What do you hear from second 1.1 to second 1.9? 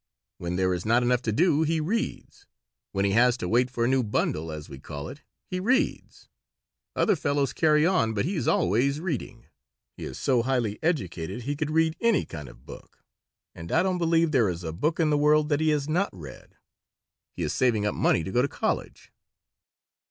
to do he